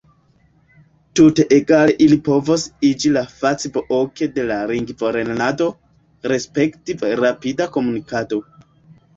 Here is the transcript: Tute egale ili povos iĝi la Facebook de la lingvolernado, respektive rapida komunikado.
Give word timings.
Tute 1.19 1.43
egale 1.57 1.93
ili 2.05 2.17
povos 2.29 2.63
iĝi 2.89 3.11
la 3.19 3.23
Facebook 3.43 4.25
de 4.39 4.47
la 4.53 4.57
lingvolernado, 4.73 5.69
respektive 6.33 7.15
rapida 7.25 7.73
komunikado. 7.77 8.43